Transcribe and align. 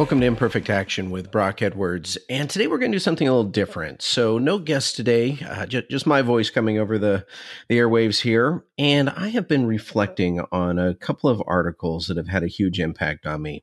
Welcome 0.00 0.20
to 0.20 0.26
Imperfect 0.26 0.70
Action 0.70 1.10
with 1.10 1.30
Broc 1.30 1.60
Edwards. 1.60 2.16
And 2.30 2.48
today 2.48 2.66
we're 2.66 2.78
going 2.78 2.90
to 2.90 2.96
do 2.96 3.00
something 3.00 3.28
a 3.28 3.32
little 3.32 3.50
different. 3.50 4.00
So, 4.00 4.38
no 4.38 4.58
guest 4.58 4.96
today, 4.96 5.38
uh, 5.46 5.66
j- 5.66 5.84
just 5.90 6.06
my 6.06 6.22
voice 6.22 6.48
coming 6.48 6.78
over 6.78 6.98
the, 6.98 7.26
the 7.68 7.76
airwaves 7.76 8.22
here. 8.22 8.64
And 8.78 9.10
I 9.10 9.28
have 9.28 9.46
been 9.46 9.66
reflecting 9.66 10.40
on 10.50 10.78
a 10.78 10.94
couple 10.94 11.28
of 11.28 11.42
articles 11.46 12.06
that 12.06 12.16
have 12.16 12.28
had 12.28 12.42
a 12.42 12.46
huge 12.46 12.80
impact 12.80 13.26
on 13.26 13.42
me. 13.42 13.62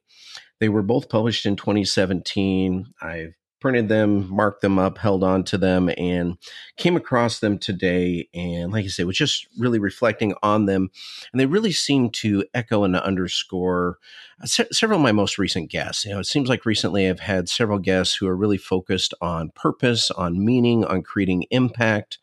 They 0.60 0.70
were 0.70 0.84
both 0.84 1.10
published 1.10 1.48
in 1.48 1.56
2017. 1.56 2.86
I've 3.02 3.34
printed 3.60 3.90
them, 3.90 4.30
marked 4.30 4.62
them 4.62 4.78
up, 4.78 4.98
held 4.98 5.24
on 5.24 5.44
to 5.46 5.58
them, 5.58 5.90
and 5.98 6.38
came 6.78 6.96
across 6.96 7.40
them 7.40 7.58
today. 7.58 8.28
And 8.34 8.72
like 8.72 8.86
I 8.86 8.88
say, 8.88 9.04
was 9.04 9.18
just 9.18 9.48
really 9.58 9.80
reflecting 9.80 10.34
on 10.44 10.66
them. 10.66 10.90
And 11.32 11.40
they 11.40 11.46
really 11.46 11.72
seem 11.72 12.10
to 12.12 12.46
echo 12.54 12.84
and 12.84 12.96
underscore 12.96 13.98
uh, 14.42 14.46
se- 14.46 14.68
several 14.72 15.00
of 15.00 15.04
my 15.04 15.12
most 15.12 15.38
recent 15.38 15.70
guests. 15.72 16.06
You 16.06 16.12
know, 16.12 16.20
it 16.20 16.28
seems 16.28 16.50
like 16.50 16.66
recently 16.66 17.10
I've 17.10 17.20
had 17.20 17.50
several 17.50 17.80
guests 17.80 18.16
who 18.16 18.28
are 18.28 18.36
really 18.36 18.58
focused 18.58 19.14
on 19.22 19.52
purpose, 19.56 20.12
on 20.12 20.44
meaning, 20.44 20.86
on 20.86 21.02
creating 21.02 21.46
impact. 21.50 22.20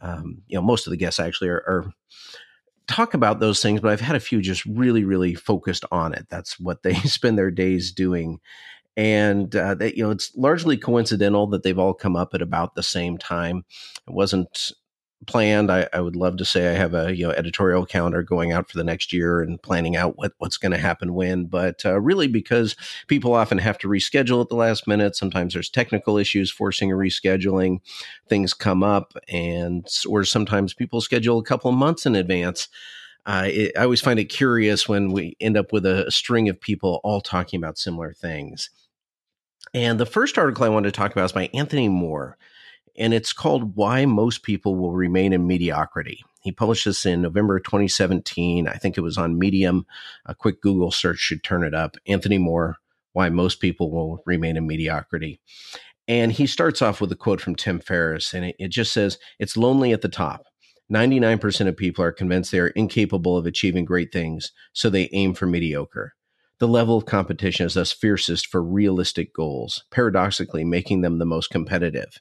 Um, 0.00 0.42
you 0.46 0.56
know, 0.56 0.62
most 0.62 0.86
of 0.86 0.90
the 0.92 0.96
guests 0.96 1.20
actually 1.20 1.48
are, 1.48 1.64
are 1.66 1.92
talk 2.88 3.14
about 3.14 3.38
those 3.38 3.60
things, 3.60 3.80
but 3.80 3.92
I've 3.92 4.00
had 4.00 4.16
a 4.16 4.20
few 4.20 4.40
just 4.40 4.64
really, 4.64 5.04
really 5.04 5.34
focused 5.34 5.84
on 5.92 6.14
it. 6.14 6.26
That's 6.28 6.58
what 6.58 6.82
they 6.82 6.94
spend 7.04 7.38
their 7.38 7.50
days 7.50 7.92
doing 7.92 8.40
and 8.98 9.54
uh, 9.54 9.76
that 9.76 9.96
you 9.96 10.02
know 10.02 10.10
it's 10.10 10.36
largely 10.36 10.76
coincidental 10.76 11.46
that 11.46 11.62
they've 11.62 11.78
all 11.78 11.94
come 11.94 12.16
up 12.16 12.34
at 12.34 12.42
about 12.42 12.74
the 12.74 12.82
same 12.82 13.16
time. 13.16 13.64
It 14.08 14.12
wasn't 14.12 14.72
planned. 15.26 15.70
I, 15.70 15.88
I 15.92 16.00
would 16.00 16.16
love 16.16 16.36
to 16.38 16.44
say 16.44 16.68
I 16.68 16.72
have 16.72 16.94
a 16.94 17.16
you 17.16 17.24
know 17.24 17.32
editorial 17.32 17.86
calendar 17.86 18.24
going 18.24 18.50
out 18.50 18.68
for 18.68 18.76
the 18.76 18.82
next 18.82 19.12
year 19.12 19.40
and 19.40 19.62
planning 19.62 19.94
out 19.94 20.18
what 20.18 20.32
what's 20.38 20.56
going 20.56 20.72
to 20.72 20.78
happen 20.78 21.14
when, 21.14 21.46
but 21.46 21.86
uh, 21.86 22.00
really 22.00 22.26
because 22.26 22.74
people 23.06 23.34
often 23.34 23.58
have 23.58 23.78
to 23.78 23.88
reschedule 23.88 24.42
at 24.42 24.48
the 24.48 24.56
last 24.56 24.88
minute. 24.88 25.14
Sometimes 25.14 25.54
there's 25.54 25.70
technical 25.70 26.18
issues 26.18 26.50
forcing 26.50 26.90
a 26.90 26.96
rescheduling. 26.96 27.78
Things 28.28 28.52
come 28.52 28.82
up, 28.82 29.16
and 29.28 29.86
or 30.08 30.24
sometimes 30.24 30.74
people 30.74 31.00
schedule 31.00 31.38
a 31.38 31.44
couple 31.44 31.70
of 31.70 31.76
months 31.76 32.04
in 32.04 32.16
advance. 32.16 32.66
Uh, 33.26 33.44
it, 33.46 33.72
I 33.78 33.84
always 33.84 34.00
find 34.00 34.18
it 34.18 34.24
curious 34.24 34.88
when 34.88 35.12
we 35.12 35.36
end 35.40 35.56
up 35.56 35.72
with 35.72 35.86
a, 35.86 36.06
a 36.08 36.10
string 36.10 36.48
of 36.48 36.60
people 36.60 37.00
all 37.04 37.20
talking 37.20 37.58
about 37.58 37.78
similar 37.78 38.12
things. 38.12 38.70
And 39.74 40.00
the 40.00 40.06
first 40.06 40.38
article 40.38 40.64
I 40.64 40.70
wanted 40.70 40.92
to 40.92 40.96
talk 40.96 41.12
about 41.12 41.26
is 41.26 41.32
by 41.32 41.50
Anthony 41.52 41.88
Moore, 41.88 42.36
and 42.96 43.12
it's 43.12 43.32
called 43.32 43.76
Why 43.76 44.06
Most 44.06 44.42
People 44.42 44.76
Will 44.76 44.92
Remain 44.92 45.32
in 45.32 45.46
Mediocrity. 45.46 46.24
He 46.40 46.52
published 46.52 46.84
this 46.84 47.04
in 47.04 47.22
November 47.22 47.60
2017. 47.60 48.66
I 48.66 48.74
think 48.74 48.96
it 48.96 49.02
was 49.02 49.18
on 49.18 49.38
Medium. 49.38 49.86
A 50.26 50.34
quick 50.34 50.60
Google 50.62 50.90
search 50.90 51.18
should 51.18 51.44
turn 51.44 51.64
it 51.64 51.74
up. 51.74 51.96
Anthony 52.06 52.38
Moore, 52.38 52.76
Why 53.12 53.28
Most 53.28 53.60
People 53.60 53.90
Will 53.90 54.22
Remain 54.24 54.56
in 54.56 54.66
Mediocrity. 54.66 55.40
And 56.06 56.32
he 56.32 56.46
starts 56.46 56.80
off 56.80 57.00
with 57.00 57.12
a 57.12 57.16
quote 57.16 57.40
from 57.40 57.54
Tim 57.54 57.80
Ferriss, 57.80 58.32
and 58.32 58.46
it, 58.46 58.56
it 58.58 58.68
just 58.68 58.92
says, 58.92 59.18
It's 59.38 59.56
lonely 59.56 59.92
at 59.92 60.00
the 60.00 60.08
top. 60.08 60.46
99% 60.90 61.68
of 61.68 61.76
people 61.76 62.02
are 62.02 62.12
convinced 62.12 62.50
they 62.50 62.60
are 62.60 62.68
incapable 62.68 63.36
of 63.36 63.44
achieving 63.44 63.84
great 63.84 64.10
things, 64.10 64.52
so 64.72 64.88
they 64.88 65.10
aim 65.12 65.34
for 65.34 65.46
mediocre. 65.46 66.14
The 66.60 66.68
level 66.68 66.96
of 66.96 67.06
competition 67.06 67.66
is 67.66 67.74
thus 67.74 67.92
fiercest 67.92 68.48
for 68.48 68.62
realistic 68.62 69.32
goals, 69.32 69.84
paradoxically 69.90 70.64
making 70.64 71.02
them 71.02 71.18
the 71.18 71.24
most 71.24 71.50
competitive. 71.50 72.18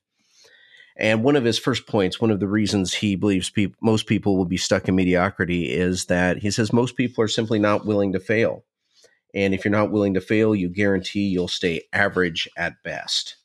And 0.95 1.23
one 1.23 1.35
of 1.35 1.43
his 1.43 1.59
first 1.59 1.87
points, 1.87 2.19
one 2.19 2.31
of 2.31 2.39
the 2.39 2.47
reasons 2.47 2.95
he 2.95 3.15
believes 3.15 3.49
pe- 3.49 3.73
most 3.81 4.07
people 4.07 4.37
will 4.37 4.45
be 4.45 4.57
stuck 4.57 4.87
in 4.87 4.95
mediocrity 4.95 5.71
is 5.71 6.05
that 6.05 6.37
he 6.37 6.51
says 6.51 6.73
most 6.73 6.95
people 6.95 7.23
are 7.23 7.27
simply 7.27 7.59
not 7.59 7.85
willing 7.85 8.13
to 8.13 8.19
fail. 8.19 8.63
And 9.33 9.53
if 9.53 9.63
you're 9.63 9.71
not 9.71 9.91
willing 9.91 10.15
to 10.15 10.21
fail, 10.21 10.55
you 10.55 10.69
guarantee 10.69 11.27
you'll 11.27 11.47
stay 11.47 11.83
average 11.93 12.47
at 12.57 12.81
best. 12.83 13.35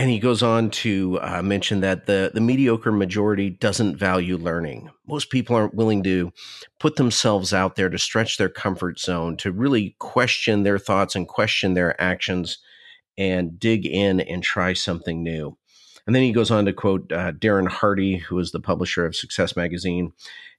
And 0.00 0.08
he 0.08 0.18
goes 0.18 0.42
on 0.42 0.70
to 0.70 1.18
uh, 1.20 1.42
mention 1.42 1.82
that 1.82 2.06
the, 2.06 2.30
the 2.32 2.40
mediocre 2.40 2.90
majority 2.90 3.50
doesn't 3.50 3.98
value 3.98 4.38
learning. 4.38 4.88
Most 5.06 5.28
people 5.28 5.54
aren't 5.54 5.74
willing 5.74 6.02
to 6.04 6.32
put 6.78 6.96
themselves 6.96 7.52
out 7.52 7.76
there 7.76 7.90
to 7.90 7.98
stretch 7.98 8.38
their 8.38 8.48
comfort 8.48 8.98
zone, 8.98 9.36
to 9.36 9.52
really 9.52 9.96
question 9.98 10.62
their 10.62 10.78
thoughts 10.78 11.14
and 11.14 11.28
question 11.28 11.74
their 11.74 12.00
actions 12.00 12.60
and 13.18 13.60
dig 13.60 13.84
in 13.84 14.20
and 14.20 14.42
try 14.42 14.72
something 14.72 15.22
new. 15.22 15.58
And 16.06 16.16
then 16.16 16.22
he 16.22 16.32
goes 16.32 16.50
on 16.50 16.64
to 16.64 16.72
quote 16.72 17.12
uh, 17.12 17.32
Darren 17.32 17.68
Hardy, 17.68 18.16
who 18.16 18.38
is 18.38 18.52
the 18.52 18.58
publisher 18.58 19.04
of 19.04 19.14
Success 19.14 19.54
Magazine. 19.54 20.14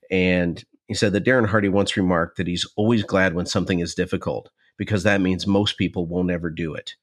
And 0.08 0.64
he 0.86 0.94
said 0.94 1.12
that 1.14 1.24
Darren 1.24 1.48
Hardy 1.48 1.68
once 1.68 1.96
remarked 1.96 2.36
that 2.36 2.46
he's 2.46 2.64
always 2.76 3.02
glad 3.02 3.34
when 3.34 3.46
something 3.46 3.80
is 3.80 3.96
difficult 3.96 4.50
because 4.76 5.02
that 5.02 5.20
means 5.20 5.48
most 5.48 5.78
people 5.78 6.06
won't 6.06 6.30
ever 6.30 6.48
do 6.48 6.74
it. 6.74 6.94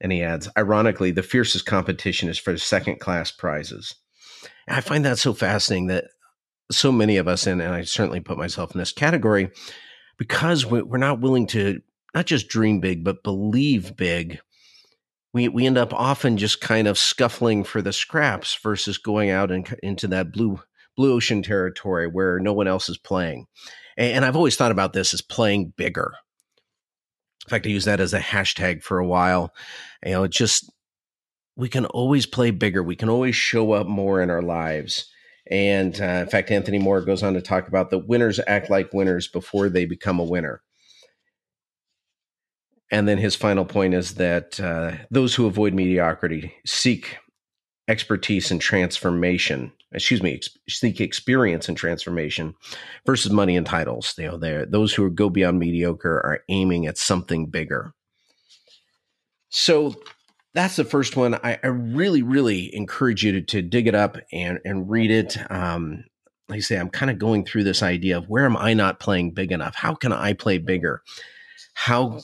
And 0.00 0.12
he 0.12 0.22
adds, 0.22 0.48
ironically, 0.56 1.10
the 1.10 1.22
fiercest 1.22 1.66
competition 1.66 2.28
is 2.28 2.38
for 2.38 2.56
second 2.56 3.00
class 3.00 3.30
prizes. 3.30 3.94
And 4.66 4.76
I 4.76 4.80
find 4.80 5.04
that 5.04 5.18
so 5.18 5.34
fascinating 5.34 5.88
that 5.88 6.04
so 6.70 6.90
many 6.90 7.16
of 7.16 7.28
us, 7.28 7.46
and, 7.46 7.60
and 7.60 7.74
I 7.74 7.82
certainly 7.82 8.20
put 8.20 8.38
myself 8.38 8.74
in 8.74 8.78
this 8.78 8.92
category, 8.92 9.50
because 10.18 10.64
we're 10.64 10.98
not 10.98 11.20
willing 11.20 11.46
to 11.48 11.80
not 12.14 12.26
just 12.26 12.48
dream 12.48 12.80
big, 12.80 13.04
but 13.04 13.22
believe 13.22 13.96
big. 13.96 14.40
We, 15.32 15.48
we 15.48 15.66
end 15.66 15.78
up 15.78 15.92
often 15.92 16.36
just 16.36 16.60
kind 16.60 16.88
of 16.88 16.98
scuffling 16.98 17.64
for 17.64 17.82
the 17.82 17.92
scraps 17.92 18.58
versus 18.62 18.98
going 18.98 19.30
out 19.30 19.50
and 19.50 19.76
into 19.82 20.08
that 20.08 20.32
blue 20.32 20.60
blue 20.96 21.14
ocean 21.14 21.42
territory 21.42 22.08
where 22.08 22.40
no 22.40 22.52
one 22.52 22.66
else 22.66 22.88
is 22.88 22.98
playing. 22.98 23.46
And, 23.96 24.16
and 24.16 24.24
I've 24.24 24.36
always 24.36 24.56
thought 24.56 24.72
about 24.72 24.92
this 24.92 25.14
as 25.14 25.22
playing 25.22 25.72
bigger. 25.76 26.14
In 27.46 27.50
fact, 27.50 27.66
I 27.66 27.70
use 27.70 27.86
that 27.86 28.00
as 28.00 28.14
a 28.14 28.20
hashtag 28.20 28.82
for 28.82 28.98
a 28.98 29.06
while. 29.06 29.54
You 30.04 30.12
know, 30.12 30.24
it 30.24 30.30
just 30.30 30.70
we 31.56 31.68
can 31.68 31.86
always 31.86 32.26
play 32.26 32.50
bigger. 32.50 32.82
We 32.82 32.96
can 32.96 33.08
always 33.08 33.36
show 33.36 33.72
up 33.72 33.86
more 33.86 34.22
in 34.22 34.30
our 34.30 34.42
lives. 34.42 35.10
And 35.50 36.00
uh, 36.00 36.04
in 36.04 36.28
fact, 36.28 36.50
Anthony 36.50 36.78
Moore 36.78 37.02
goes 37.02 37.22
on 37.22 37.34
to 37.34 37.42
talk 37.42 37.66
about 37.66 37.90
the 37.90 37.98
winners 37.98 38.40
act 38.46 38.70
like 38.70 38.92
winners 38.92 39.26
before 39.26 39.68
they 39.68 39.84
become 39.84 40.20
a 40.20 40.24
winner. 40.24 40.62
And 42.90 43.06
then 43.06 43.18
his 43.18 43.36
final 43.36 43.64
point 43.64 43.94
is 43.94 44.14
that 44.14 44.58
uh, 44.60 44.92
those 45.10 45.34
who 45.34 45.46
avoid 45.46 45.74
mediocrity 45.74 46.54
seek 46.66 47.18
expertise 47.88 48.50
and 48.50 48.60
transformation 48.60 49.72
excuse 49.92 50.22
me 50.22 50.34
ex- 50.34 50.56
seek 50.68 51.00
experience 51.00 51.68
and 51.68 51.76
transformation 51.76 52.54
versus 53.06 53.32
money 53.32 53.56
and 53.56 53.66
titles. 53.66 54.14
You 54.18 54.28
know 54.28 54.36
they 54.36 54.64
those 54.68 54.94
who 54.94 55.10
go 55.10 55.30
beyond 55.30 55.58
mediocre 55.58 56.14
are 56.14 56.40
aiming 56.48 56.86
at 56.86 56.98
something 56.98 57.46
bigger. 57.46 57.92
So 59.48 59.96
that's 60.54 60.76
the 60.76 60.84
first 60.84 61.16
one. 61.16 61.34
I, 61.34 61.58
I 61.62 61.68
really 61.68 62.22
really 62.22 62.74
encourage 62.74 63.24
you 63.24 63.32
to, 63.32 63.42
to, 63.42 63.62
dig 63.62 63.86
it 63.86 63.94
up 63.94 64.16
and 64.32 64.60
and 64.64 64.88
read 64.90 65.10
it. 65.10 65.36
Um, 65.50 66.04
like 66.48 66.58
i 66.58 66.60
say 66.60 66.76
i'm 66.76 66.90
kind 66.90 67.12
of 67.12 67.18
going 67.18 67.44
through 67.44 67.62
this 67.62 67.80
idea 67.80 68.18
of 68.18 68.28
where 68.28 68.44
am 68.44 68.56
i 68.56 68.74
not 68.74 69.00
playing 69.00 69.30
big 69.30 69.52
enough? 69.52 69.74
How 69.76 69.94
can 69.94 70.12
i 70.12 70.32
play 70.32 70.58
bigger? 70.58 71.02
How 71.74 72.20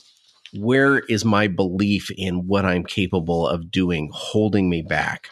where 0.53 0.99
is 0.99 1.25
my 1.25 1.47
belief 1.47 2.11
in 2.17 2.47
what 2.47 2.65
i'm 2.65 2.83
capable 2.83 3.47
of 3.47 3.71
doing 3.71 4.09
holding 4.13 4.69
me 4.69 4.81
back? 4.81 5.29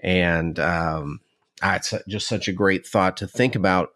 And 0.00 0.58
um, 0.58 1.20
it's 1.64 1.94
just 2.08 2.28
such 2.28 2.48
a 2.48 2.52
great 2.52 2.86
thought 2.86 3.16
to 3.18 3.26
think 3.26 3.54
about. 3.54 3.90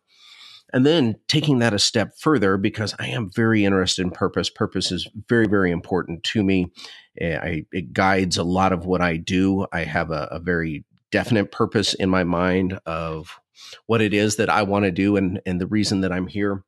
And 0.72 0.84
then 0.84 1.16
taking 1.28 1.60
that 1.60 1.72
a 1.72 1.78
step 1.78 2.12
further, 2.18 2.58
because 2.58 2.94
I 2.98 3.08
am 3.08 3.30
very 3.30 3.64
interested 3.64 4.02
in 4.02 4.10
purpose. 4.10 4.50
Purpose 4.50 4.92
is 4.92 5.08
very, 5.28 5.46
very 5.46 5.70
important 5.70 6.24
to 6.24 6.42
me. 6.44 6.70
Eh, 7.18 7.36
I, 7.36 7.66
it 7.72 7.92
guides 7.92 8.36
a 8.36 8.44
lot 8.44 8.72
of 8.72 8.84
what 8.84 9.00
I 9.00 9.16
do. 9.16 9.66
I 9.72 9.84
have 9.84 10.10
a, 10.10 10.28
a 10.30 10.38
very 10.38 10.84
definite 11.10 11.50
purpose 11.52 11.94
in 11.94 12.10
my 12.10 12.22
mind 12.22 12.78
of 12.84 13.40
what 13.86 14.02
it 14.02 14.12
is 14.12 14.36
that 14.36 14.50
I 14.50 14.62
want 14.62 14.84
to 14.84 14.90
do 14.90 15.16
and, 15.16 15.40
and 15.46 15.60
the 15.60 15.66
reason 15.66 16.02
that 16.02 16.12
I'm 16.12 16.26
here. 16.26 16.64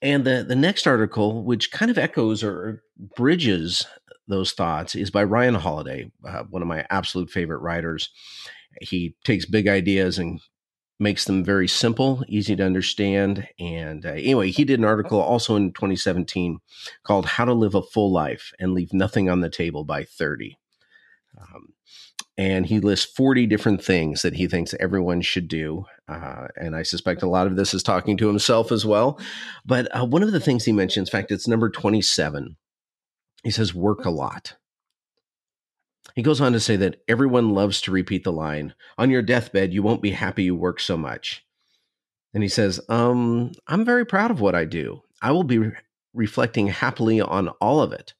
And 0.00 0.24
the, 0.24 0.44
the 0.46 0.54
next 0.56 0.86
article, 0.86 1.42
which 1.42 1.72
kind 1.72 1.90
of 1.90 1.98
echoes 1.98 2.44
or 2.44 2.82
bridges 3.16 3.86
those 4.28 4.52
thoughts 4.52 4.94
is 4.94 5.10
by 5.10 5.24
Ryan 5.24 5.54
Holiday, 5.54 6.10
uh, 6.26 6.44
one 6.44 6.62
of 6.62 6.68
my 6.68 6.86
absolute 6.90 7.30
favorite 7.30 7.60
writers. 7.60 8.10
He 8.80 9.14
takes 9.24 9.46
big 9.46 9.68
ideas 9.68 10.18
and 10.18 10.40
makes 10.98 11.24
them 11.24 11.44
very 11.44 11.68
simple, 11.68 12.24
easy 12.28 12.54
to 12.56 12.64
understand. 12.64 13.48
And 13.58 14.06
uh, 14.06 14.10
anyway, 14.10 14.50
he 14.50 14.64
did 14.64 14.78
an 14.78 14.84
article 14.84 15.20
also 15.20 15.56
in 15.56 15.72
2017 15.72 16.58
called 17.02 17.26
How 17.26 17.44
to 17.44 17.52
Live 17.52 17.74
a 17.74 17.82
Full 17.82 18.12
Life 18.12 18.52
and 18.58 18.74
Leave 18.74 18.92
Nothing 18.92 19.28
on 19.28 19.40
the 19.40 19.50
Table 19.50 19.84
by 19.84 20.04
30. 20.04 20.56
Um, 21.38 21.74
and 22.36 22.66
he 22.66 22.80
lists 22.80 23.12
40 23.12 23.46
different 23.46 23.82
things 23.82 24.22
that 24.22 24.34
he 24.34 24.46
thinks 24.46 24.74
everyone 24.78 25.20
should 25.20 25.48
do. 25.48 25.84
Uh, 26.08 26.48
and 26.56 26.74
I 26.74 26.82
suspect 26.82 27.22
a 27.22 27.28
lot 27.28 27.46
of 27.46 27.56
this 27.56 27.74
is 27.74 27.82
talking 27.82 28.16
to 28.16 28.26
himself 28.26 28.72
as 28.72 28.84
well. 28.84 29.20
But 29.64 29.94
uh, 29.96 30.04
one 30.04 30.22
of 30.22 30.32
the 30.32 30.40
things 30.40 30.64
he 30.64 30.72
mentions, 30.72 31.08
in 31.08 31.12
fact, 31.12 31.30
it's 31.30 31.46
number 31.46 31.70
27, 31.70 32.56
he 33.44 33.50
says, 33.50 33.74
work 33.74 34.04
a 34.04 34.10
lot. 34.10 34.56
He 36.14 36.22
goes 36.22 36.40
on 36.40 36.52
to 36.52 36.60
say 36.60 36.76
that 36.76 37.02
everyone 37.08 37.50
loves 37.50 37.80
to 37.82 37.90
repeat 37.90 38.24
the 38.24 38.32
line, 38.32 38.74
on 38.98 39.10
your 39.10 39.22
deathbed, 39.22 39.72
you 39.72 39.82
won't 39.82 40.02
be 40.02 40.10
happy 40.12 40.44
you 40.44 40.54
work 40.54 40.78
so 40.80 40.96
much. 40.96 41.44
And 42.32 42.42
he 42.42 42.48
says, 42.48 42.80
um, 42.88 43.52
I'm 43.66 43.84
very 43.84 44.04
proud 44.04 44.30
of 44.30 44.40
what 44.40 44.54
I 44.54 44.64
do. 44.64 45.02
I 45.22 45.30
will 45.32 45.44
be 45.44 45.70
reflecting 46.12 46.68
happily 46.68 47.20
on 47.20 47.48
all 47.60 47.80
of 47.80 47.92
it. 47.92 48.12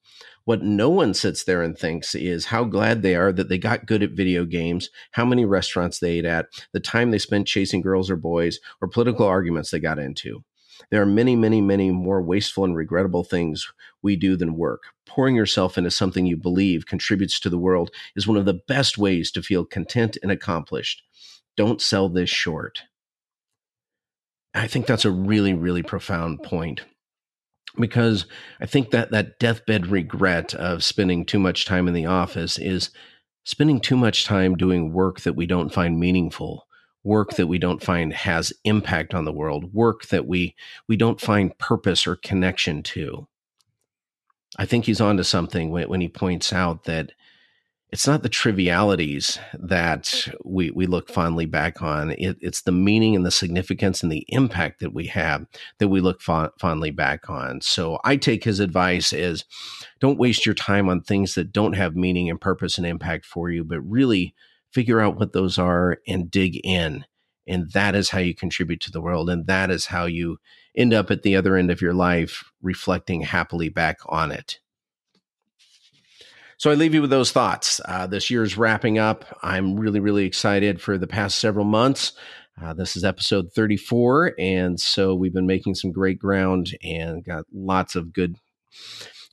What 0.45 0.63
no 0.63 0.91
one 0.91 1.15
sits 1.15 1.45
there 1.45 1.63
and 1.63 1.77
thinks 1.77 2.15
is 2.15 2.47
how 2.47 2.65
glad 2.65 3.03
they 3.03 3.15
are 3.15 3.33
that 3.33 3.49
they 3.49 3.59
got 3.59 3.87
good 3.87 4.03
at 4.03 4.11
video 4.11 4.45
games, 4.45 4.91
how 5.13 5.25
many 5.25 5.45
restaurants 5.45 5.99
they 5.99 6.19
ate 6.19 6.27
at, 6.27 6.47
the 6.73 6.81
time 6.81 7.11
they 7.11 7.19
spent 7.19 7.47
chasing 7.47 7.81
girls 7.81 8.11
or 8.11 8.17
boys, 8.17 8.61
or 8.81 8.89
political 8.89 9.27
arguments 9.27 9.71
they 9.71 9.81
got 9.81 9.99
into. 9.99 10.45
There 10.91 11.03
are 11.03 11.06
many, 11.06 11.37
many, 11.37 11.61
many 11.61 11.91
more 11.91 12.23
wasteful 12.23 12.65
and 12.65 12.76
regrettable 12.76 13.25
things 13.25 13.67
we 14.03 14.17
do 14.17 14.37
than 14.37 14.56
work. 14.56 14.85
Pouring 15.06 15.37
yourself 15.37 15.79
into 15.79 15.91
something 15.91 16.26
you 16.26 16.37
believe 16.37 16.87
contributes 16.87 17.38
to 17.41 17.50
the 17.50 17.59
world 17.59 17.91
is 18.17 18.26
one 18.26 18.37
of 18.37 18.44
the 18.44 18.61
best 18.67 18.99
ways 18.99 19.31
to 19.32 19.43
feel 19.43 19.65
content 19.65 20.19
and 20.23 20.31
accomplished. 20.31 21.03
Don't 21.56 21.81
sell 21.81 22.09
this 22.09 22.31
short. 22.31 22.82
I 24.55 24.67
think 24.67 24.87
that's 24.87 25.05
a 25.05 25.11
really, 25.11 25.53
really 25.53 25.82
profound 25.82 26.43
point 26.43 26.82
because 27.79 28.27
I 28.61 28.67
think 28.67 28.91
that 28.91 29.11
that 29.11 29.38
deathbed 29.38 29.88
regret 29.88 30.55
of 30.55 30.85
spending 30.85 31.25
too 31.25 31.38
much 31.38 31.65
time 31.65 31.88
in 31.88 31.94
the 31.94 32.06
office 32.06 32.59
is 32.59 32.91
spending 33.44 33.81
too 33.81 33.97
much 33.97 34.25
time 34.25 34.55
doing 34.55 34.93
work 34.93 35.20
that 35.23 35.37
we 35.37 35.47
don't 35.47 35.73
find 35.73 35.99
meaningful 35.99 36.64
work 37.05 37.31
that 37.33 37.47
we 37.47 37.59
don't 37.59 37.85
find 37.85 38.12
has 38.12 38.53
impact 38.65 39.15
on 39.15 39.25
the 39.25 39.33
world 39.33 39.73
work 39.73 40.06
that 40.09 40.27
we 40.27 40.55
we 40.89 40.97
don't 40.97 41.21
find 41.21 41.56
purpose 41.59 42.06
or 42.06 42.17
connection 42.17 42.83
to 42.83 43.29
i 44.59 44.65
think 44.65 44.87
he's 44.87 45.01
onto 45.01 45.23
something 45.23 45.71
when, 45.71 45.89
when 45.89 46.01
he 46.01 46.09
points 46.09 46.53
out 46.53 46.85
that 46.85 47.12
it's 47.95 48.09
not 48.09 48.25
the 48.25 48.29
trivialities 48.29 49.39
that 49.56 50.29
we, 50.45 50.73
we 50.73 50.85
look 50.85 51.09
fondly 51.09 51.47
back 51.47 51.81
on. 51.81 52.11
It, 52.11 52.37
it's 52.41 52.62
the 52.62 52.73
meaning 52.73 53.15
and 53.15 53.25
the 53.25 53.31
significance 53.31 54.03
and 54.03 54.11
the 54.11 54.25
impact 54.31 54.81
that 54.81 54.93
we 54.93 55.06
have 55.06 55.47
that 55.79 55.87
we 55.87 56.01
look 56.01 56.21
fondly 56.21 56.91
back 56.91 57.31
on. 57.31 57.61
So 57.61 58.01
I 58.03 58.17
take 58.17 58.43
his 58.43 58.59
advice 58.59 59.12
as 59.12 59.45
don't 60.01 60.19
waste 60.19 60.45
your 60.45 60.56
time 60.56 60.89
on 60.89 61.03
things 61.03 61.37
that 61.37 61.53
don't 61.53 61.75
have 61.75 61.95
meaning 61.95 62.29
and 62.29 62.41
purpose 62.41 62.79
and 62.79 62.87
impact 62.87 63.27
for 63.27 63.49
you, 63.49 63.62
but 63.62 63.81
really 63.83 64.35
figure 64.75 65.00
out 65.00 65.17
what 65.17 65.32
those 65.32 65.59
are 65.59 65.99
and 66.06 66.31
dig 66.31 66.61
in. 66.65 67.05
And 67.47 67.71
that 67.73 67.94
is 67.94 68.11
how 68.11 68.19
you 68.19 68.35
contribute 68.35 68.81
to 68.81 68.91
the 68.91 69.00
world. 69.00 69.31
And 69.31 69.47
that 69.47 69.71
is 69.71 69.87
how 69.87 70.06
you 70.06 70.38
end 70.76 70.93
up 70.93 71.11
at 71.11 71.23
the 71.23 71.37
other 71.37 71.56
end 71.56 71.71
of 71.71 71.81
your 71.81 71.94
life 71.94 72.44
reflecting 72.62 73.21
happily 73.21 73.69
back 73.69 73.99
on 74.06 74.32
it. 74.32 74.59
So 76.56 76.71
I 76.71 76.75
leave 76.75 76.94
you 76.94 77.03
with 77.03 77.11
those 77.11 77.32
thoughts. 77.32 77.81
Uh, 77.85 78.06
this 78.06 78.31
year 78.31 78.43
is 78.43 78.56
wrapping 78.56 78.99
up. 78.99 79.38
I'm 79.43 79.76
really, 79.76 80.00
really 80.00 80.25
excited 80.25 80.81
for 80.81 80.97
the 80.97 81.06
past 81.06 81.38
several 81.38 81.65
months. 81.65 82.12
Uh, 82.61 82.73
this 82.73 82.97
is 82.97 83.05
episode 83.05 83.53
34. 83.53 84.35
And 84.38 84.81
so 84.81 85.15
we've 85.15 85.35
been 85.35 85.47
making 85.47 85.75
some 85.75 85.93
great 85.93 86.19
ground 86.19 86.77
and 86.82 87.25
got 87.25 87.44
lots 87.53 87.97
of 87.97 88.12
good 88.12 88.37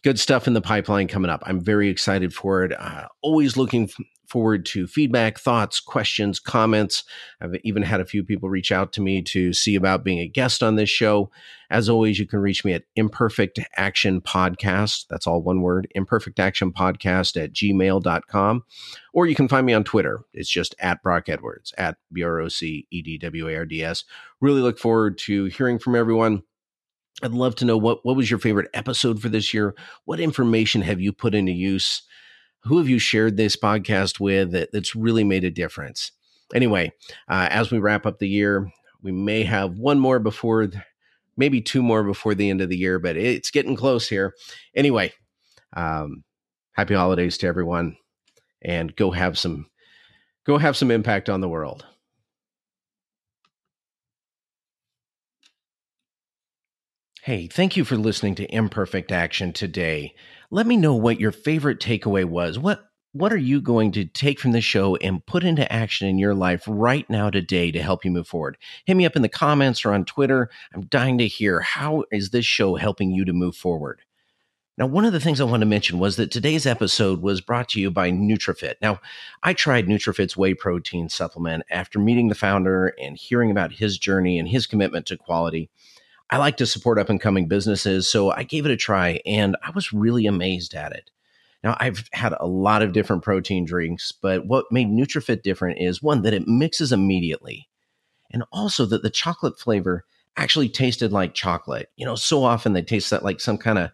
good 0.04 0.20
stuff 0.20 0.48
in 0.48 0.54
the 0.54 0.62
pipeline 0.62 1.08
coming 1.08 1.30
up. 1.30 1.44
I'm 1.46 1.64
very 1.64 1.88
excited 1.90 2.34
for 2.34 2.64
it. 2.64 2.74
Uh, 2.78 3.08
always 3.22 3.56
looking 3.56 3.90
forward 4.32 4.66
to 4.66 4.88
feedback, 4.88 5.38
thoughts, 5.38 5.82
questions, 5.82 6.40
comments. 6.40 7.04
I've 7.42 7.56
even 7.64 7.84
had 7.84 8.00
a 8.00 8.06
few 8.06 8.24
people 8.24 8.50
reach 8.50 8.72
out 8.72 8.94
to 8.94 9.02
me 9.02 9.22
to 9.24 9.52
see 9.52 9.76
about 9.76 10.06
being 10.06 10.20
a 10.20 10.28
guest 10.28 10.64
on 10.64 10.78
this 10.78 10.90
show. 10.90 11.30
As 11.70 11.90
always, 11.90 12.18
you 12.18 12.26
can 12.26 12.40
reach 12.40 12.64
me 12.64 12.72
at 12.74 12.86
Imperfect 12.96 13.60
Action 13.76 14.22
Podcast. 14.22 15.08
That's 15.10 15.28
all 15.28 15.42
one 15.42 15.62
word, 15.62 15.88
Imperfect 15.96 16.40
Action 16.40 16.72
Podcast 16.72 17.42
at 17.42 17.52
gmail.com. 17.52 18.64
Or 19.14 19.28
you 19.28 19.36
can 19.36 19.50
find 19.50 19.66
me 19.66 19.74
on 19.74 19.84
Twitter. 19.84 20.22
It's 20.34 20.50
just 20.50 20.76
at 20.80 21.04
Broc 21.04 21.28
Edwards, 21.28 21.74
at 21.78 21.98
B 22.14 22.24
R 22.24 22.40
O 22.40 22.48
C 22.48 22.88
E 22.90 23.02
D 23.02 23.18
W 23.18 23.50
A 23.50 23.56
R 23.58 23.66
D 23.66 23.84
S. 23.84 24.06
Really 24.40 24.62
look 24.62 24.80
forward 24.80 25.18
to 25.20 25.46
hearing 25.46 25.78
from 25.78 25.96
everyone. 25.96 26.44
I'd 27.22 27.32
love 27.32 27.56
to 27.56 27.66
know 27.66 27.78
what, 27.78 28.06
what 28.06 28.16
was 28.16 28.32
your 28.32 28.40
favorite 28.40 28.70
episode 28.74 29.22
for 29.22 29.30
this 29.30 29.54
year? 29.54 29.76
What 30.06 30.20
information 30.20 30.82
have 30.82 31.00
you 31.00 31.12
put 31.12 31.36
into 31.36 31.52
use? 31.52 32.04
Who 32.64 32.78
have 32.78 32.90
you 32.90 33.00
shared 33.00 33.38
this 33.38 33.56
podcast 33.56 34.20
with 34.20 34.52
that, 34.52 34.70
that's 34.72 34.96
really 34.96 35.24
made 35.24 35.44
a 35.44 35.52
difference? 35.52 36.12
Anyway, 36.54 36.92
uh, 37.28 37.48
as 37.50 37.72
we 37.72 37.80
wrap 37.80 38.06
up 38.06 38.20
the 38.20 38.30
year, 38.30 38.70
we 39.02 39.12
may 39.12 39.44
have 39.44 39.78
one 39.78 40.00
more 40.00 40.20
before, 40.20 40.68
maybe 41.38 41.62
two 41.62 41.82
more 41.82 42.04
before 42.04 42.36
the 42.36 42.50
end 42.50 42.62
of 42.62 42.70
the 42.70 42.78
year, 42.78 43.00
but 43.00 43.18
it's 43.18 43.52
getting 43.52 43.76
close 43.76 44.08
here. 44.08 44.36
Anyway, 44.76 45.12
um, 45.74 46.24
happy 46.74 46.94
holidays 46.94 47.38
to 47.40 47.48
everyone, 47.48 47.98
and 48.62 48.96
go 48.96 49.12
have 49.12 49.38
some, 49.38 49.68
go 50.46 50.58
have 50.58 50.78
some 50.78 50.92
impact 50.92 51.30
on 51.30 51.42
the 51.42 51.50
world. 51.50 51.86
Hey, 57.24 57.48
thank 57.48 57.78
you 57.78 57.86
for 57.86 57.98
listening 57.98 58.34
to 58.36 58.52
Imperfect 58.52 59.12
Action 59.12 59.54
today. 59.54 60.16
Let 60.54 60.68
me 60.68 60.76
know 60.76 60.96
what 60.96 61.22
your 61.22 61.32
favorite 61.32 61.80
takeaway 61.80 62.26
was. 62.26 62.60
What 62.60 62.84
what 63.14 63.32
are 63.32 63.38
you 63.38 63.62
going 63.62 63.94
to 63.94 64.04
take 64.04 64.38
from 64.38 64.52
this 64.52 64.66
show 64.66 64.98
and 64.98 65.26
put 65.26 65.46
into 65.46 65.72
action 65.72 66.10
in 66.10 66.18
your 66.18 66.34
life 66.34 66.64
right 66.68 67.10
now 67.10 67.30
today 67.30 67.72
to 67.72 67.82
help 67.82 68.04
you 68.04 68.12
move 68.12 68.28
forward? 68.28 68.58
Hit 68.86 68.98
me 68.98 69.06
up 69.06 69.16
in 69.16 69.22
the 69.22 69.30
comments 69.30 69.86
or 69.86 69.94
on 69.94 70.04
Twitter. 70.04 70.50
I'm 70.74 70.88
dying 70.88 71.18
to 71.20 71.28
hear 71.28 71.62
how 71.62 72.04
is 72.12 72.32
this 72.32 72.46
show 72.46 72.76
helping 72.76 73.12
you 73.12 73.24
to 73.24 73.34
move 73.34 73.56
forward. 73.56 74.02
Now, 74.78 74.88
one 74.88 75.06
of 75.06 75.14
the 75.14 75.20
things 75.22 75.40
I 75.40 75.46
want 75.46 75.62
to 75.62 75.66
mention 75.66 76.00
was 76.00 76.18
that 76.18 76.32
today's 76.32 76.66
episode 76.66 77.22
was 77.22 77.40
brought 77.40 77.70
to 77.70 77.80
you 77.80 77.90
by 77.90 78.12
NutriFit. 78.12 78.76
Now, 78.82 79.00
I 79.44 79.54
tried 79.54 79.88
NutriFit's 79.88 80.36
whey 80.36 80.54
protein 80.54 81.08
supplement 81.08 81.64
after 81.70 81.98
meeting 81.98 82.28
the 82.28 82.36
founder 82.36 82.94
and 83.02 83.18
hearing 83.18 83.52
about 83.52 83.74
his 83.74 83.98
journey 83.98 84.38
and 84.38 84.50
his 84.50 84.68
commitment 84.68 85.06
to 85.08 85.18
quality. 85.18 85.70
I 86.32 86.38
like 86.38 86.58
to 86.58 86.66
support 86.66 86.98
up 86.98 87.10
and 87.10 87.20
coming 87.20 87.48
businesses, 87.48 88.10
so 88.10 88.32
I 88.32 88.44
gave 88.44 88.66
it 88.66 88.72
a 88.72 88.78
try 88.78 89.20
and 89.26 89.58
I 89.64 89.72
was 89.72 89.92
really 89.92 90.26
amazed 90.26 90.74
at 90.74 90.94
it. 90.94 91.12
Now, 91.64 91.78
I've 91.80 92.10
had 92.14 92.34
a 92.40 92.48
lot 92.48 92.82
of 92.82 92.94
different 92.94 93.22
protein 93.22 93.66
drinks, 93.66 94.12
but 94.12 94.48
what 94.48 94.72
made 94.72 94.88
NutriFit 94.88 95.44
different 95.44 95.80
is 95.80 96.02
one, 96.02 96.24
that 96.24 96.34
it 96.34 96.48
mixes 96.48 96.92
immediately, 96.92 97.68
and 98.32 98.44
also 98.52 98.86
that 98.88 99.04
the 99.04 99.10
chocolate 99.10 99.60
flavor 99.60 100.06
actually 100.38 100.70
tasted 100.70 101.12
like 101.12 101.34
chocolate. 101.34 101.92
You 101.98 102.06
know, 102.06 102.16
so 102.16 102.44
often 102.44 102.74
they 102.74 102.82
taste 102.82 103.10
that 103.10 103.24
like 103.24 103.40
some 103.40 103.58
kind 103.58 103.78
of 103.78 103.92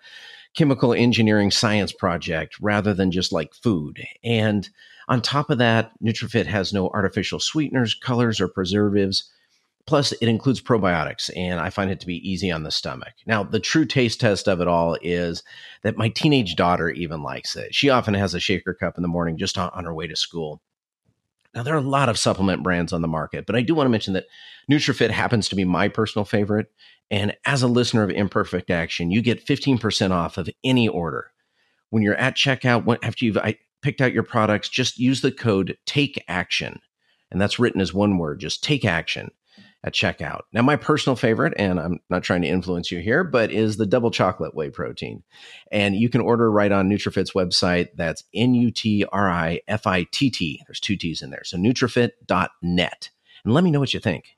chemical 0.53 0.93
engineering 0.93 1.51
science 1.51 1.91
project 1.91 2.57
rather 2.61 2.93
than 2.93 3.11
just 3.11 3.31
like 3.31 3.53
food. 3.53 4.05
And 4.23 4.69
on 5.07 5.21
top 5.21 5.49
of 5.49 5.57
that, 5.57 5.91
NutriFit 6.01 6.45
has 6.45 6.71
no 6.71 6.89
artificial 6.89 7.39
sweeteners, 7.39 7.95
colors, 7.95 8.39
or 8.39 8.47
preservatives. 8.47 9.29
Plus, 9.87 10.11
it 10.11 10.27
includes 10.27 10.61
probiotics, 10.61 11.29
and 11.33 11.61
I 11.61 11.69
find 11.69 11.89
it 11.89 12.01
to 12.01 12.05
be 12.05 12.29
easy 12.29 12.51
on 12.51 12.63
the 12.63 12.71
stomach. 12.71 13.13
Now, 13.25 13.43
the 13.43 13.61
true 13.61 13.85
taste 13.85 14.19
test 14.19 14.49
of 14.49 14.59
it 14.59 14.67
all 14.67 14.97
is 15.01 15.43
that 15.83 15.97
my 15.97 16.09
teenage 16.09 16.57
daughter 16.57 16.89
even 16.89 17.23
likes 17.23 17.55
it. 17.55 17.73
She 17.73 17.89
often 17.89 18.13
has 18.13 18.33
a 18.33 18.39
shaker 18.41 18.73
cup 18.73 18.97
in 18.97 19.01
the 19.01 19.07
morning 19.07 19.37
just 19.37 19.57
on, 19.57 19.69
on 19.69 19.85
her 19.85 19.93
way 19.93 20.05
to 20.05 20.15
school. 20.17 20.61
Now, 21.55 21.63
there 21.63 21.73
are 21.73 21.77
a 21.77 21.81
lot 21.81 22.09
of 22.09 22.19
supplement 22.19 22.63
brands 22.63 22.91
on 22.91 23.01
the 23.01 23.07
market, 23.07 23.45
but 23.45 23.55
I 23.55 23.61
do 23.61 23.73
want 23.73 23.87
to 23.87 23.91
mention 23.91 24.13
that 24.13 24.25
NutriFit 24.69 25.09
happens 25.09 25.47
to 25.47 25.55
be 25.55 25.63
my 25.63 25.87
personal 25.87 26.25
favorite. 26.25 26.67
And 27.09 27.37
as 27.45 27.63
a 27.63 27.67
listener 27.67 28.03
of 28.03 28.09
Imperfect 28.09 28.69
Action, 28.69 29.09
you 29.09 29.21
get 29.21 29.45
15% 29.45 30.11
off 30.11 30.37
of 30.37 30.49
any 30.65 30.89
order. 30.89 31.31
When 31.91 32.03
you're 32.03 32.15
at 32.15 32.35
checkout, 32.35 32.99
after 33.01 33.23
you've 33.23 33.37
picked 33.81 34.01
out 34.01 34.11
your 34.11 34.23
products, 34.23 34.67
just 34.67 34.99
use 34.99 35.21
the 35.21 35.31
code 35.31 35.77
TAKE 35.85 36.21
ACTION. 36.27 36.81
And 37.31 37.39
that's 37.39 37.57
written 37.57 37.79
as 37.79 37.93
one 37.93 38.17
word, 38.17 38.41
just 38.41 38.61
take 38.61 38.83
action 38.83 39.31
at 39.83 39.93
checkout. 39.93 40.41
Now, 40.53 40.61
my 40.61 40.75
personal 40.75 41.15
favorite, 41.15 41.53
and 41.57 41.79
I'm 41.79 41.99
not 42.09 42.23
trying 42.23 42.41
to 42.41 42.47
influence 42.47 42.91
you 42.91 42.99
here, 42.99 43.23
but 43.23 43.51
is 43.51 43.77
the 43.77 43.85
double 43.85 44.11
chocolate 44.11 44.55
whey 44.55 44.69
protein. 44.69 45.23
And 45.71 45.95
you 45.95 46.09
can 46.09 46.21
order 46.21 46.51
right 46.51 46.71
on 46.71 46.89
NutriFit's 46.89 47.33
website. 47.33 47.89
That's 47.95 48.23
N 48.33 48.53
U 48.55 48.71
T 48.71 49.05
R 49.11 49.29
I 49.29 49.61
F 49.67 49.87
I 49.87 50.05
T 50.11 50.29
T. 50.29 50.63
There's 50.67 50.79
two 50.79 50.97
T's 50.97 51.21
in 51.21 51.29
there. 51.29 51.43
So 51.43 51.57
NutriFit.net. 51.57 53.09
And 53.45 53.53
let 53.53 53.63
me 53.63 53.71
know 53.71 53.79
what 53.79 53.93
you 53.93 53.99
think. 53.99 54.36